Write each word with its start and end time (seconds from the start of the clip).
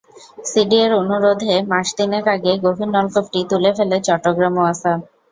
সিডিএর 0.45 0.91
অনুরোধে 1.01 1.53
মাস 1.71 1.87
তিনেক 1.97 2.25
আগে 2.35 2.51
গভীর 2.63 2.89
নলকূপটি 2.95 3.39
তুলে 3.51 3.71
ফেলে 3.77 3.97
চট্টগ্রাম 4.07 4.55
ওয়াসা। 4.59 4.93